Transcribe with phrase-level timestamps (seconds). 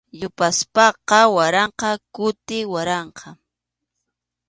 [0.21, 3.29] Yupaspaqa waranqa kuti waranqa.